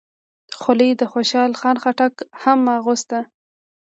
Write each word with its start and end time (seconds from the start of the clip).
خولۍ 0.59 0.91
د 0.99 1.03
خوشحال 1.11 1.51
خان 1.59 1.77
خټک 1.83 2.13
هم 2.41 2.59
اغوسته. 2.77 3.19